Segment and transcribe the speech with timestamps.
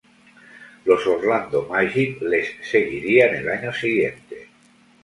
[0.89, 4.47] Los Orlando Magic les seguirían el siguiente año.